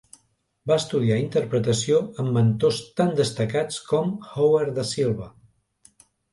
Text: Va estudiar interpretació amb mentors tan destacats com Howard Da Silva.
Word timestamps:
Va 0.69 0.77
estudiar 0.83 1.17
interpretació 1.23 1.99
amb 2.23 2.33
mentors 2.39 2.81
tan 3.03 3.13
destacats 3.21 3.79
com 3.93 4.13
Howard 4.35 4.77
Da 4.81 4.91
Silva. 4.97 5.33